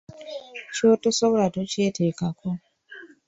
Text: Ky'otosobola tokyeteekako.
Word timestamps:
Ky'otosobola 0.73 1.47
tokyeteekako. 1.53 2.49